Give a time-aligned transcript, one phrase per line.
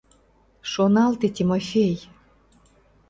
[0.71, 1.95] Шоналте, Тимофей?